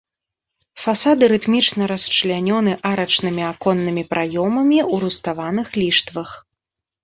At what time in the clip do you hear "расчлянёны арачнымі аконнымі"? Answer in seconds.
1.91-4.03